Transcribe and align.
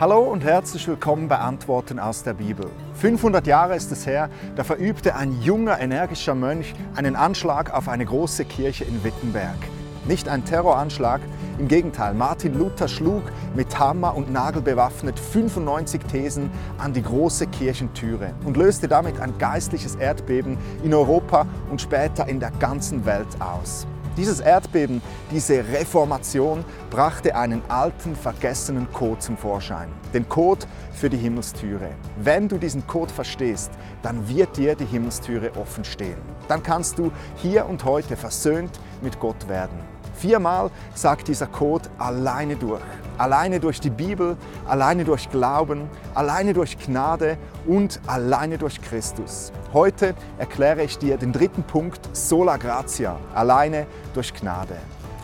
Hallo 0.00 0.20
und 0.20 0.44
herzlich 0.44 0.86
willkommen 0.86 1.26
bei 1.26 1.38
Antworten 1.38 1.98
aus 1.98 2.22
der 2.22 2.34
Bibel. 2.34 2.70
500 2.94 3.48
Jahre 3.48 3.74
ist 3.74 3.90
es 3.90 4.06
her, 4.06 4.30
da 4.54 4.62
verübte 4.62 5.16
ein 5.16 5.42
junger, 5.42 5.80
energischer 5.80 6.36
Mönch 6.36 6.72
einen 6.94 7.16
Anschlag 7.16 7.74
auf 7.74 7.88
eine 7.88 8.06
große 8.06 8.44
Kirche 8.44 8.84
in 8.84 9.02
Wittenberg. 9.02 9.58
Nicht 10.06 10.28
ein 10.28 10.44
Terroranschlag, 10.44 11.20
im 11.58 11.66
Gegenteil, 11.66 12.14
Martin 12.14 12.56
Luther 12.56 12.86
schlug 12.86 13.24
mit 13.56 13.76
Hammer 13.76 14.14
und 14.14 14.32
Nagel 14.32 14.62
bewaffnet 14.62 15.18
95 15.18 16.00
Thesen 16.04 16.52
an 16.78 16.92
die 16.92 17.02
große 17.02 17.48
Kirchentüre 17.48 18.34
und 18.44 18.56
löste 18.56 18.86
damit 18.86 19.18
ein 19.18 19.36
geistliches 19.38 19.96
Erdbeben 19.96 20.58
in 20.84 20.94
Europa 20.94 21.44
und 21.72 21.80
später 21.80 22.28
in 22.28 22.38
der 22.38 22.52
ganzen 22.52 23.04
Welt 23.04 23.40
aus. 23.40 23.88
Dieses 24.18 24.40
Erdbeben, 24.40 25.00
diese 25.30 25.64
Reformation 25.68 26.64
brachte 26.90 27.36
einen 27.36 27.62
alten, 27.68 28.16
vergessenen 28.16 28.92
Code 28.92 29.20
zum 29.20 29.36
Vorschein. 29.36 29.88
Den 30.12 30.28
Code 30.28 30.66
für 30.92 31.08
die 31.08 31.16
Himmelstüre. 31.16 31.90
Wenn 32.16 32.48
du 32.48 32.58
diesen 32.58 32.84
Code 32.88 33.14
verstehst, 33.14 33.70
dann 34.02 34.28
wird 34.28 34.56
dir 34.56 34.74
die 34.74 34.86
Himmelstüre 34.86 35.52
offen 35.54 35.84
stehen. 35.84 36.18
Dann 36.48 36.64
kannst 36.64 36.98
du 36.98 37.12
hier 37.36 37.66
und 37.66 37.84
heute 37.84 38.16
versöhnt 38.16 38.80
mit 39.02 39.20
Gott 39.20 39.48
werden. 39.48 39.78
Viermal 40.16 40.72
sagt 40.94 41.28
dieser 41.28 41.46
Code 41.46 41.88
alleine 41.98 42.56
durch. 42.56 42.82
Alleine 43.18 43.58
durch 43.58 43.80
die 43.80 43.90
Bibel, 43.90 44.36
alleine 44.66 45.04
durch 45.04 45.28
Glauben, 45.28 45.90
alleine 46.14 46.54
durch 46.54 46.78
Gnade 46.78 47.36
und 47.66 48.00
alleine 48.06 48.58
durch 48.58 48.80
Christus. 48.80 49.52
Heute 49.72 50.14
erkläre 50.38 50.84
ich 50.84 50.98
dir 50.98 51.16
den 51.16 51.32
dritten 51.32 51.64
Punkt 51.64 52.00
Sola 52.12 52.56
Gratia, 52.56 53.18
alleine 53.34 53.86
durch 54.14 54.32
Gnade. 54.32 54.76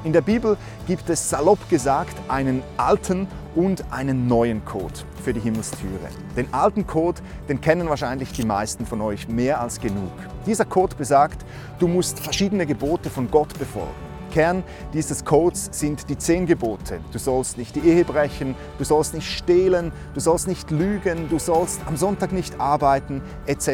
In 0.03 0.13
der 0.13 0.23
Bibel 0.23 0.57
gibt 0.89 1.09
es 1.09 1.31
salopp 1.31 1.71
gesagt 1.71 2.15
einen 2.29 2.65
alten 2.77 3.29
und 3.55 3.85
einen 3.93 4.27
neuen 4.27 4.65
Code 4.65 4.93
für 5.23 5.33
die 5.33 5.41
Himmelstüre. 5.41 6.09
Den 6.37 6.53
alten 6.53 6.87
Code, 6.87 7.23
den 7.49 7.61
kennen 7.61 7.89
wahrscheinlich 7.89 8.33
die 8.33 8.45
meisten 8.45 8.85
von 8.85 9.01
euch 9.01 9.29
mehr 9.29 9.61
als 9.61 9.81
genug. 9.81 10.13
Dieser 10.47 10.65
Code 10.65 10.97
besagt, 10.97 11.47
du 11.79 11.87
musst 11.87 12.19
verschiedene 12.19 12.67
Gebote 12.67 13.09
von 13.09 13.31
Gott 13.31 13.57
befolgen. 13.59 14.14
Kern 14.35 14.65
dieses 14.93 15.25
Codes 15.25 15.69
sind 15.71 16.11
die 16.11 16.19
zehn 16.19 16.45
Gebote. 16.47 16.99
Du 17.13 17.21
sollst 17.21 17.57
nicht 17.57 17.77
die 17.77 17.89
Ehe 17.89 18.05
brechen, 18.05 18.57
du 18.79 18.85
sollst 18.85 19.15
nicht 19.15 19.31
stehlen, 19.31 19.93
du 20.13 20.19
sollst 20.19 20.49
nicht 20.49 20.73
lügen, 20.73 21.29
du 21.29 21.39
sollst 21.39 21.81
am 21.87 21.97
Sonntag 21.97 22.33
nicht 22.33 22.59
arbeiten, 22.59 23.23
etc. 23.47 23.69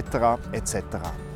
etc. 0.52 0.75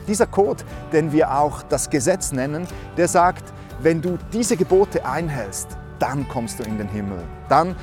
Dieser 0.07 0.27
Code, 0.27 0.63
den 0.93 1.11
wir 1.11 1.35
auch 1.35 1.63
das 1.63 1.89
Gesetz 1.89 2.33
nennen, 2.33 2.69
der 2.99 3.09
sagt, 3.09 3.45
wenn 3.81 4.03
du 4.03 4.19
diese 4.31 4.59
Gebote 4.59 5.07
einhältst, 5.07 5.69
dann 5.99 6.29
kommst 6.29 6.59
du 6.59 6.65
in 6.65 6.77
den 6.77 6.89
Himmel. 6.89 7.25
Dann 7.49 7.75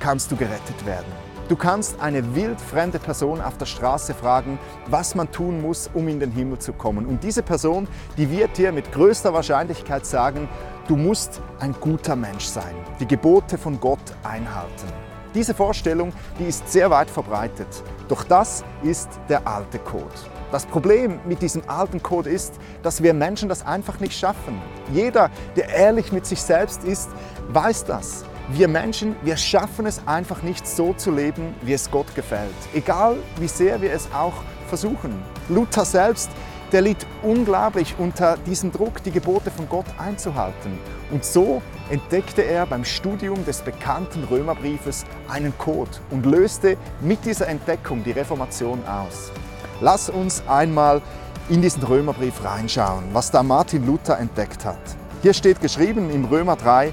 kannst 0.00 0.32
du 0.32 0.36
gerettet 0.36 0.84
werden. 0.84 1.30
Du 1.50 1.56
kannst 1.56 2.00
eine 2.00 2.36
wildfremde 2.36 3.00
Person 3.00 3.40
auf 3.40 3.58
der 3.58 3.66
Straße 3.66 4.14
fragen, 4.14 4.56
was 4.86 5.16
man 5.16 5.32
tun 5.32 5.60
muss, 5.60 5.90
um 5.92 6.06
in 6.06 6.20
den 6.20 6.30
Himmel 6.30 6.60
zu 6.60 6.72
kommen. 6.72 7.06
Und 7.06 7.24
diese 7.24 7.42
Person, 7.42 7.88
die 8.16 8.30
wird 8.30 8.56
dir 8.56 8.70
mit 8.70 8.92
größter 8.92 9.34
Wahrscheinlichkeit 9.34 10.06
sagen, 10.06 10.48
du 10.90 10.96
musst 10.96 11.40
ein 11.60 11.72
guter 11.78 12.16
Mensch 12.16 12.46
sein, 12.46 12.74
die 12.98 13.06
Gebote 13.06 13.56
von 13.56 13.78
Gott 13.78 14.00
einhalten. 14.24 14.88
Diese 15.32 15.54
Vorstellung, 15.54 16.12
die 16.36 16.46
ist 16.46 16.68
sehr 16.68 16.90
weit 16.90 17.08
verbreitet. 17.08 17.68
Doch 18.08 18.24
das 18.24 18.64
ist 18.82 19.08
der 19.28 19.46
alte 19.46 19.78
Code. 19.78 20.04
Das 20.50 20.66
Problem 20.66 21.20
mit 21.24 21.42
diesem 21.42 21.62
alten 21.68 22.02
Code 22.02 22.28
ist, 22.28 22.54
dass 22.82 23.04
wir 23.04 23.14
Menschen 23.14 23.48
das 23.48 23.64
einfach 23.64 24.00
nicht 24.00 24.18
schaffen. 24.18 24.60
Jeder, 24.92 25.30
der 25.54 25.68
ehrlich 25.68 26.10
mit 26.10 26.26
sich 26.26 26.42
selbst 26.42 26.82
ist, 26.82 27.08
weiß 27.50 27.84
das. 27.84 28.24
Wir 28.48 28.66
Menschen, 28.66 29.14
wir 29.22 29.36
schaffen 29.36 29.86
es 29.86 30.02
einfach 30.06 30.42
nicht 30.42 30.66
so 30.66 30.92
zu 30.94 31.12
leben, 31.12 31.54
wie 31.62 31.74
es 31.74 31.88
Gott 31.88 32.12
gefällt. 32.16 32.50
Egal 32.74 33.16
wie 33.38 33.46
sehr 33.46 33.80
wir 33.80 33.92
es 33.92 34.08
auch 34.12 34.34
versuchen. 34.66 35.22
Luther 35.48 35.84
selbst, 35.84 36.30
der 36.72 36.82
litt 36.82 37.06
unglaublich 37.22 37.94
unter 37.98 38.36
diesem 38.38 38.72
Druck, 38.72 39.02
die 39.02 39.10
Gebote 39.10 39.50
von 39.50 39.68
Gott 39.68 39.86
einzuhalten. 39.98 40.78
Und 41.10 41.24
so 41.24 41.62
entdeckte 41.90 42.42
er 42.42 42.66
beim 42.66 42.84
Studium 42.84 43.44
des 43.44 43.62
bekannten 43.62 44.24
Römerbriefes 44.24 45.04
einen 45.28 45.56
Code 45.58 45.90
und 46.10 46.26
löste 46.26 46.76
mit 47.00 47.24
dieser 47.24 47.48
Entdeckung 47.48 48.04
die 48.04 48.12
Reformation 48.12 48.80
aus. 48.86 49.32
Lass 49.80 50.08
uns 50.08 50.42
einmal 50.46 51.02
in 51.48 51.62
diesen 51.62 51.82
Römerbrief 51.82 52.44
reinschauen, 52.44 53.04
was 53.12 53.30
da 53.30 53.42
Martin 53.42 53.86
Luther 53.86 54.18
entdeckt 54.18 54.64
hat. 54.64 54.78
Hier 55.22 55.34
steht 55.34 55.60
geschrieben 55.60 56.10
im 56.10 56.24
Römer 56.24 56.56
3, 56.56 56.92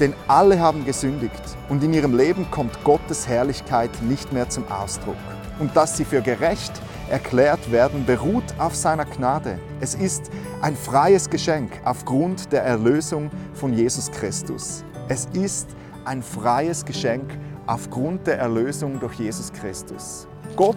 denn 0.00 0.14
alle 0.28 0.58
haben 0.60 0.84
gesündigt 0.84 1.42
und 1.68 1.82
in 1.82 1.92
ihrem 1.92 2.16
Leben 2.16 2.50
kommt 2.50 2.82
Gottes 2.84 3.28
Herrlichkeit 3.28 3.90
nicht 4.02 4.32
mehr 4.32 4.48
zum 4.48 4.70
Ausdruck. 4.70 5.16
Und 5.58 5.76
dass 5.76 5.96
sie 5.96 6.04
für 6.04 6.22
gerecht 6.22 6.72
erklärt 7.10 7.70
werden, 7.72 8.04
beruht 8.06 8.44
auf 8.58 8.74
seiner 8.74 9.04
Gnade. 9.04 9.58
Es 9.80 9.94
ist 9.94 10.30
ein 10.62 10.76
freies 10.76 11.28
Geschenk 11.30 11.70
aufgrund 11.84 12.52
der 12.52 12.62
Erlösung 12.62 13.30
von 13.54 13.72
Jesus 13.72 14.10
Christus. 14.10 14.84
Es 15.08 15.26
ist 15.32 15.68
ein 16.04 16.22
freies 16.22 16.84
Geschenk 16.84 17.38
aufgrund 17.66 18.26
der 18.26 18.38
Erlösung 18.38 18.98
durch 18.98 19.14
Jesus 19.14 19.52
Christus. 19.52 20.26
Gott 20.56 20.76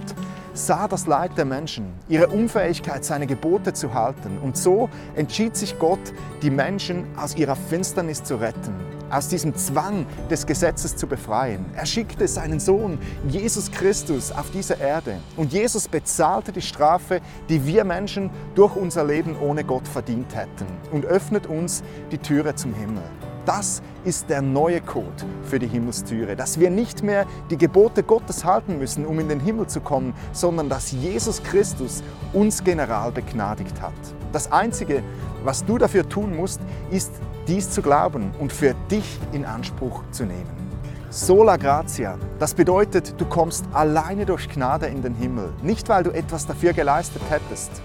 sah 0.54 0.88
das 0.88 1.08
Leid 1.08 1.38
der 1.38 1.46
Menschen, 1.46 1.94
ihre 2.10 2.28
Unfähigkeit, 2.28 3.04
seine 3.06 3.26
Gebote 3.26 3.74
zu 3.74 3.94
halten. 3.94 4.38
Und 4.40 4.58
so 4.58 4.90
entschied 5.16 5.56
sich 5.56 5.80
Gott, 5.80 6.00
die 6.42 6.50
Menschen 6.50 7.06
aus 7.18 7.36
ihrer 7.36 7.56
Finsternis 7.56 8.24
zu 8.24 8.36
retten, 8.36 8.76
aus 9.12 9.28
diesem 9.28 9.56
Zwang 9.56 10.06
des 10.30 10.46
Gesetzes 10.46 10.96
zu 10.96 11.08
befreien. 11.08 11.66
Er 11.76 11.86
schickte 11.86 12.28
seinen 12.28 12.60
Sohn 12.60 12.98
Jesus 13.28 13.72
Christus 13.72 14.32
auf 14.32 14.52
diese 14.52 14.76
Erde. 14.76 15.18
Und 15.38 15.54
Jesus 15.54 15.88
bezahlte 15.88 16.52
die 16.52 16.62
Strafe, 16.62 17.22
die 17.50 17.66
wir 17.66 17.84
Menschen 17.84 18.30
durch 18.56 18.76
unser 18.76 19.04
Leben 19.04 19.36
ohne 19.40 19.64
Gott 19.64 19.88
verdient 19.88 20.36
hätten 20.36 20.66
und 20.92 21.06
öffnet 21.06 21.48
uns 21.48 21.84
die 22.12 22.18
Türe 22.18 22.56
zum 22.56 22.74
Himmel. 22.74 23.04
Das 23.46 23.82
ist 24.06 24.30
der 24.30 24.42
neue 24.42 24.82
Code 24.82 25.26
für 25.44 25.58
die 25.58 25.68
Himmelstüre, 25.68 26.36
dass 26.36 26.60
wir 26.60 26.70
nicht 26.70 27.02
mehr 27.02 27.26
die 27.50 27.58
Gebote 27.58 28.04
Gottes 28.04 28.46
halten 28.46 28.78
müssen, 28.78 29.06
um 29.06 29.20
in 29.20 29.30
den 29.30 29.40
Himmel 29.40 29.66
zu 29.66 29.82
kommen, 29.82 30.14
sondern 30.32 30.70
dass 30.70 30.92
Jesus 30.92 31.42
Christus 31.42 32.04
uns 32.34 32.64
general 32.64 33.12
begnadigt 33.12 33.82
hat. 33.82 33.94
Das 34.32 34.52
Einzige, 34.52 35.04
was 35.44 35.66
du 35.66 35.78
dafür 35.78 36.08
tun 36.08 36.36
musst, 36.36 36.62
ist 36.90 37.12
dies 37.48 37.70
zu 37.70 37.82
glauben 37.82 38.32
und 38.40 38.54
für 38.54 38.76
dich 38.90 39.20
in 39.32 39.46
Anspruch 39.46 40.04
zu 40.12 40.24
nehmen. 40.24 40.62
Sola 41.10 41.58
gratia, 41.58 42.18
das 42.40 42.54
bedeutet, 42.54 43.20
du 43.20 43.26
kommst 43.26 43.66
alleine 43.74 44.26
durch 44.26 44.48
Gnade 44.48 44.86
in 44.86 45.02
den 45.02 45.14
Himmel, 45.14 45.52
nicht 45.62 45.90
weil 45.90 46.04
du 46.04 46.12
etwas 46.12 46.48
dafür 46.48 46.72
geleistet 46.72 47.22
hättest. 47.30 47.82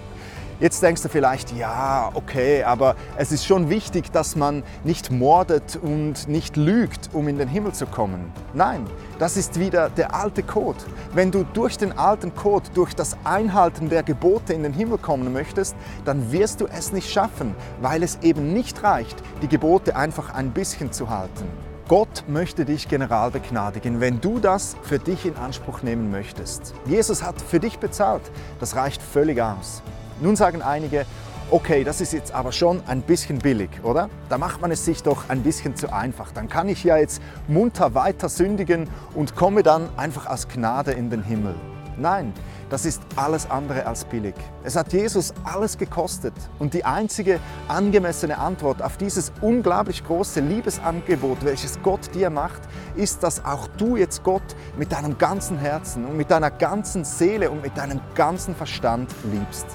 Jetzt 0.59 0.83
denkst 0.83 1.03
du 1.03 1.11
vielleicht, 1.11 1.55
ja, 1.55 2.11
okay, 2.15 2.65
aber 2.65 2.97
es 3.19 3.31
ist 3.31 3.45
schon 3.45 3.69
wichtig, 3.69 4.11
dass 4.11 4.37
man 4.37 4.63
nicht 4.85 5.11
mordet 5.11 5.77
und 5.77 6.29
nicht 6.29 6.57
lügt, 6.57 7.11
um 7.13 7.29
in 7.29 7.37
den 7.37 7.47
Himmel 7.49 7.73
zu 7.73 7.85
kommen. 7.85 8.33
Nein, 8.55 8.87
das 9.19 9.37
ist 9.37 9.61
wieder 9.61 9.91
der 9.91 10.15
alte 10.15 10.43
Code. 10.43 10.79
Wenn 11.13 11.31
du 11.31 11.45
durch 11.53 11.77
den 11.77 11.99
alten 11.99 12.35
Code, 12.35 12.71
durch 12.73 12.95
das 12.95 13.19
Einhalten 13.25 13.91
der 13.91 14.03
Gebote 14.03 14.55
in 14.55 14.63
den 14.63 14.73
Himmel 14.73 14.97
kommen 14.97 15.31
möchtest, 15.31 15.77
dann 16.07 16.33
wirst 16.33 16.63
du 16.63 16.67
es 16.67 16.91
nicht 16.91 17.11
schaffen, 17.11 17.55
weil 17.83 18.03
es 18.03 18.21
eben 18.23 18.55
nicht 18.55 18.83
reicht, 18.83 19.23
die 19.43 19.49
Gebote 19.49 19.95
einfach 19.95 20.33
ein 20.33 20.53
bisschen 20.53 20.91
zu 20.91 21.11
halten. 21.11 21.45
Gott 21.87 22.25
möchte 22.27 22.65
dich 22.65 22.89
general 22.89 23.31
begnadigen, 23.31 24.01
wenn 24.01 24.23
du 24.23 24.39
das 24.41 24.75
für 24.83 24.99
dich 24.99 25.27
in 25.27 25.37
Anspruch 25.37 25.83
nehmen 25.83 26.11
möchtest. 26.11 26.75
Jesus 26.87 27.23
hat 27.23 27.41
für 27.43 27.61
dich 27.61 27.79
bezahlt. 27.79 28.23
Das 28.59 28.75
reicht 28.75 29.03
völlig 29.03 29.41
aus. 29.41 29.83
Nun 30.21 30.35
sagen 30.35 30.63
einige, 30.63 31.05
okay, 31.51 31.85
das 31.85 32.01
ist 32.01 32.13
jetzt 32.13 32.33
aber 32.33 32.53
schon 32.53 32.83
ein 32.87 33.03
bisschen 33.03 33.39
billig, 33.39 33.71
oder? 33.83 34.09
Da 34.29 34.39
macht 34.39 34.61
man 34.61 34.71
es 34.71 34.85
sich 34.85 35.03
doch 35.03 35.29
ein 35.29 35.43
bisschen 35.43 35.77
zu 35.77 35.93
einfach. 35.93 36.33
Dann 36.33 36.49
kann 36.49 36.69
ich 36.69 36.83
ja 36.85 36.97
jetzt 36.97 37.23
munter 37.49 37.95
weiter 37.95 38.29
sündigen 38.29 38.89
und 39.15 39.37
komme 39.37 39.63
dann 39.63 39.89
einfach 39.97 40.27
aus 40.27 40.49
Gnade 40.49 40.93
in 40.93 41.11
den 41.11 41.23
Himmel. 41.23 41.55
Nein, 41.99 42.35
das 42.69 42.85
ist 42.85 43.01
alles 43.15 43.49
andere 43.51 43.87
als 43.87 44.05
billig. 44.05 44.35
Es 44.65 44.77
hat 44.77 44.93
Jesus 44.93 45.33
alles 45.45 45.79
gekostet 45.79 46.35
und 46.59 46.75
die 46.75 46.85
einzige 46.85 47.41
angemessene 47.69 48.37
Antwort 48.37 48.83
auf 48.83 48.99
dieses 48.99 49.33
unglaublich 49.41 50.05
große 50.05 50.41
Liebesangebot, 50.41 51.45
welches 51.45 51.81
Gott 51.83 52.15
dir 52.15 52.29
macht, 52.29 52.61
ist, 52.97 53.23
dass 53.23 53.45
auch 53.45 53.67
du 53.79 53.97
jetzt 53.97 54.25
Gott 54.25 54.43
mit 54.77 54.93
deinem 54.93 55.17
ganzen 55.17 55.59
Herzen 55.59 56.05
und 56.05 56.17
mit 56.17 56.31
deiner 56.31 56.51
ganzen 56.51 57.05
Seele 57.05 57.51
und 57.51 57.63
mit 57.63 57.79
deinem 57.79 58.01
ganzen 58.15 58.55
Verstand 58.55 59.11
liebst 59.33 59.67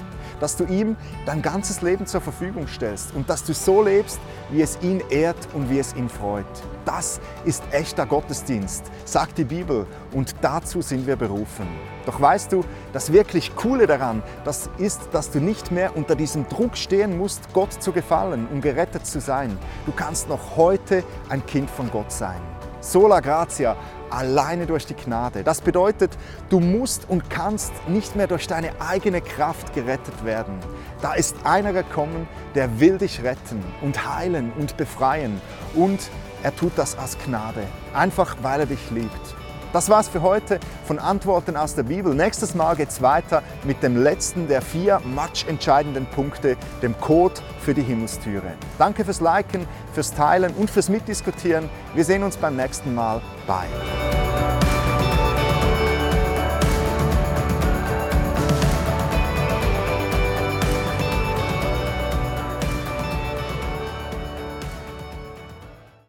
dass 0.42 0.56
du 0.56 0.64
ihm 0.64 0.96
dein 1.24 1.40
ganzes 1.40 1.82
Leben 1.82 2.04
zur 2.04 2.20
Verfügung 2.20 2.66
stellst 2.66 3.14
und 3.14 3.30
dass 3.30 3.44
du 3.44 3.54
so 3.54 3.80
lebst, 3.80 4.18
wie 4.50 4.60
es 4.60 4.76
ihn 4.82 5.00
ehrt 5.08 5.36
und 5.54 5.70
wie 5.70 5.78
es 5.78 5.94
ihn 5.94 6.08
freut. 6.08 6.44
Das 6.84 7.20
ist 7.44 7.62
echter 7.70 8.06
Gottesdienst, 8.06 8.84
sagt 9.04 9.38
die 9.38 9.44
Bibel, 9.44 9.86
und 10.10 10.34
dazu 10.40 10.82
sind 10.82 11.06
wir 11.06 11.14
berufen. 11.14 11.68
Doch 12.06 12.20
weißt 12.20 12.50
du, 12.50 12.64
das 12.92 13.12
wirklich 13.12 13.54
Coole 13.54 13.86
daran, 13.86 14.20
das 14.44 14.68
ist, 14.78 15.00
dass 15.12 15.30
du 15.30 15.38
nicht 15.38 15.70
mehr 15.70 15.96
unter 15.96 16.16
diesem 16.16 16.48
Druck 16.48 16.76
stehen 16.76 17.16
musst, 17.16 17.52
Gott 17.52 17.80
zu 17.80 17.92
gefallen, 17.92 18.48
um 18.52 18.60
gerettet 18.60 19.06
zu 19.06 19.20
sein. 19.20 19.56
Du 19.86 19.92
kannst 19.92 20.28
noch 20.28 20.56
heute 20.56 21.04
ein 21.28 21.46
Kind 21.46 21.70
von 21.70 21.88
Gott 21.88 22.10
sein. 22.10 22.40
Sola 22.82 23.20
gratia, 23.20 23.76
alleine 24.10 24.66
durch 24.66 24.86
die 24.86 24.94
Gnade. 24.94 25.44
Das 25.44 25.60
bedeutet, 25.60 26.18
du 26.48 26.58
musst 26.58 27.08
und 27.08 27.30
kannst 27.30 27.72
nicht 27.88 28.16
mehr 28.16 28.26
durch 28.26 28.48
deine 28.48 28.72
eigene 28.80 29.20
Kraft 29.20 29.72
gerettet 29.72 30.24
werden. 30.24 30.58
Da 31.00 31.14
ist 31.14 31.36
einer 31.44 31.72
gekommen, 31.72 32.28
der 32.56 32.80
will 32.80 32.98
dich 32.98 33.22
retten 33.22 33.62
und 33.82 34.12
heilen 34.12 34.52
und 34.58 34.76
befreien. 34.76 35.40
Und 35.74 36.00
er 36.42 36.54
tut 36.54 36.72
das 36.74 36.98
aus 36.98 37.16
Gnade, 37.24 37.62
einfach 37.94 38.36
weil 38.42 38.60
er 38.60 38.66
dich 38.66 38.90
liebt. 38.90 39.41
Das 39.72 39.88
war's 39.88 40.08
für 40.08 40.22
heute 40.22 40.60
von 40.86 40.98
Antworten 40.98 41.56
aus 41.56 41.74
der 41.74 41.84
Bibel. 41.84 42.14
Nächstes 42.14 42.54
Mal 42.54 42.76
geht's 42.76 43.00
weiter 43.00 43.42
mit 43.64 43.82
dem 43.82 44.02
letzten 44.02 44.46
der 44.46 44.60
vier 44.60 45.00
matchentscheidenden 45.04 46.06
Punkte, 46.06 46.56
dem 46.82 46.98
Code 47.00 47.34
für 47.60 47.72
die 47.72 47.82
Himmelstüre. 47.82 48.52
Danke 48.78 49.04
fürs 49.04 49.20
Liken, 49.20 49.66
fürs 49.94 50.12
Teilen 50.12 50.52
und 50.54 50.70
fürs 50.70 50.88
Mitdiskutieren. 50.88 51.70
Wir 51.94 52.04
sehen 52.04 52.22
uns 52.22 52.36
beim 52.36 52.56
nächsten 52.56 52.94
Mal. 52.94 53.22
Bye. 53.46 54.21